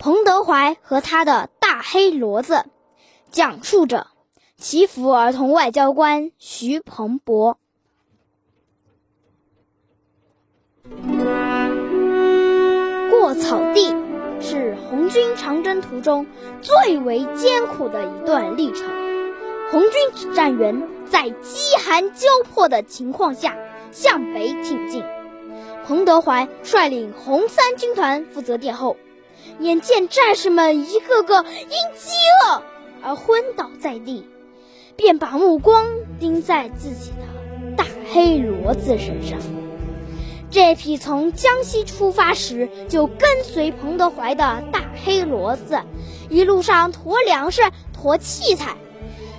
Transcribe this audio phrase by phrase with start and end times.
[0.00, 2.64] 彭德怀和他的大黑骡子，
[3.30, 4.06] 讲述着
[4.56, 7.58] 祈福儿童外交官徐鹏博。
[13.10, 13.94] 过草地
[14.40, 16.26] 是红军长征途中
[16.62, 18.88] 最为艰苦的一段历程。
[19.70, 23.54] 红军指战员在饥寒交迫的情况下
[23.92, 25.04] 向北挺进，
[25.86, 28.96] 彭德怀率领红三军团负责殿后。
[29.60, 32.62] 眼见战士们一个个因饥饿
[33.02, 34.26] 而昏倒在地，
[34.96, 35.86] 便把目光
[36.18, 39.38] 盯在自己的大黑骡子身上。
[40.50, 45.80] 这匹从江西出发时就跟随彭德怀的大黑骡子，
[46.28, 47.62] 一路上驮粮食、
[47.92, 48.74] 驮器材，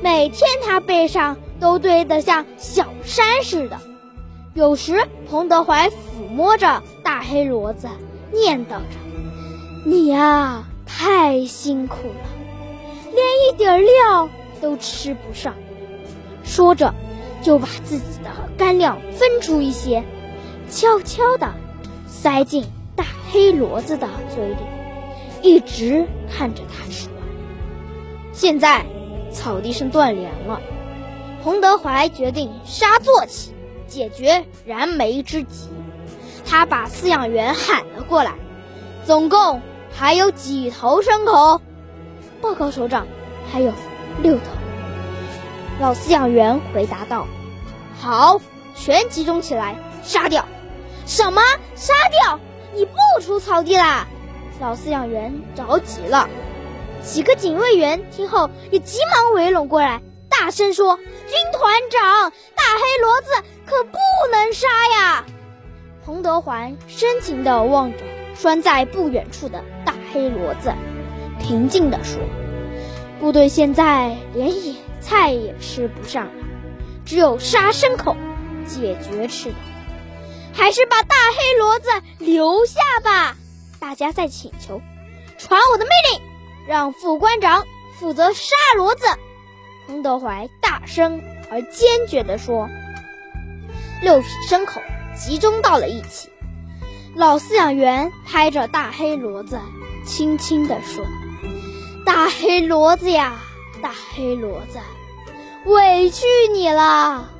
[0.00, 3.78] 每天他背上都堆得像小山似的。
[4.54, 7.88] 有时，彭德怀抚摸着大黑骡子，
[8.32, 9.03] 念叨着。
[9.86, 12.28] 你呀，太辛苦了，
[13.12, 14.30] 连一点料
[14.62, 15.54] 都吃不上。
[16.42, 16.94] 说着，
[17.42, 20.02] 就把自己的干粮分出一些，
[20.70, 21.52] 悄悄地
[22.06, 22.64] 塞进
[22.96, 24.56] 大黑骡子的嘴里，
[25.42, 27.10] 一直看着它吃。
[28.32, 28.86] 现在
[29.30, 30.62] 草地上断粮了，
[31.42, 33.52] 彭德怀决定杀坐骑，
[33.86, 35.68] 解决燃眉之急。
[36.46, 38.32] 他把饲养员喊了过来，
[39.04, 39.60] 总共。
[39.96, 41.60] 还有几头牲口？
[42.40, 43.06] 报告首长，
[43.50, 43.72] 还有
[44.22, 44.42] 六头。
[45.80, 47.26] 老饲养员回答道
[47.98, 48.40] ：“好，
[48.74, 50.44] 全集中起来，杀掉！”
[51.06, 51.40] 什么？
[51.74, 52.38] 杀掉？
[52.74, 52.92] 你不
[53.22, 54.06] 出草地啦？
[54.60, 56.28] 老饲养员着急了。
[57.02, 63.98] 几个警卫员听后也急忙围拢过来，大声说：“军团长，大黑骡子可不
[64.32, 64.66] 能杀
[64.98, 65.24] 呀！”
[66.04, 67.98] 彭德怀深情地望着。
[68.34, 70.72] 拴在不远处的大黑骡子，
[71.40, 72.20] 平静地说
[73.20, 76.32] ：“部队现在连野菜也吃不上了，
[77.06, 78.16] 只有杀牲口
[78.66, 79.56] 解决吃的。
[80.52, 83.36] 还是把大黑骡子留下吧。”
[83.80, 84.80] 大家在请求
[85.38, 86.22] ：“传我的命令，
[86.66, 87.64] 让副官长
[87.98, 89.06] 负责杀骡子。”
[89.86, 92.68] 彭德怀大声而坚决地说
[94.00, 94.80] ：“六匹牲口
[95.14, 96.30] 集中到了一起。”
[97.16, 99.60] 老饲养员拍着大黑骡子，
[100.04, 101.04] 轻轻地说
[102.04, 103.38] ：“大黑骡子呀，
[103.80, 104.80] 大黑骡子，
[105.64, 107.30] 委屈你了，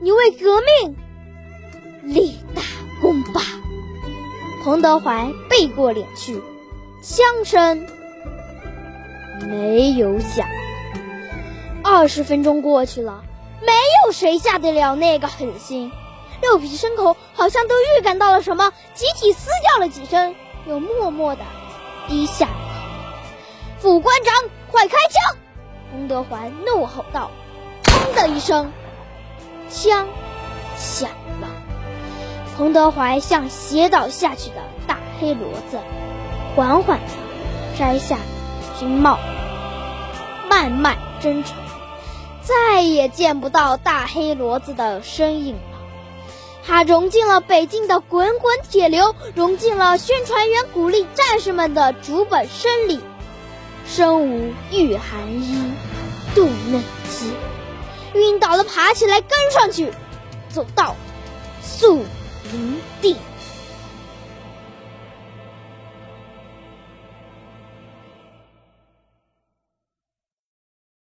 [0.00, 0.96] 你为革命
[2.02, 2.62] 立大
[3.00, 3.40] 功吧。”
[4.64, 6.42] 彭德怀背过脸去，
[7.00, 7.86] 枪声
[9.48, 10.44] 没有响。
[11.84, 13.22] 二十分钟过去了，
[13.60, 13.72] 没
[14.04, 15.92] 有谁下得了那个狠心。
[16.40, 20.34] 六匹牲口好像都预感到了什么，集体嘶叫了几声，
[20.66, 21.42] 又默默地
[22.08, 23.80] 低下了头。
[23.80, 24.34] 副官长，
[24.70, 25.36] 快开枪！
[25.90, 27.30] 彭德怀怒吼道。
[27.84, 28.72] 砰的一声，
[29.70, 30.06] 枪
[30.76, 31.10] 响
[31.40, 31.48] 了。
[32.56, 34.56] 彭德怀向斜倒下去的
[34.86, 35.78] 大黑骡子
[36.54, 37.12] 缓缓地
[37.78, 38.16] 摘下
[38.78, 39.18] 军帽，
[40.48, 41.56] 慢慢征程，
[42.42, 45.56] 再也见不到大黑骡子的身影。
[46.68, 53.00] 它融进了北京的滚滚铁流，融进了宣传员鼓励战士们的竹本生里。
[53.86, 55.72] 身无御寒衣，
[56.34, 56.78] 肚内
[57.08, 57.32] 饥。
[58.12, 59.90] 晕倒了，爬起来跟上去，
[60.50, 60.94] 走到
[61.62, 62.04] 宿
[62.52, 63.16] 营地。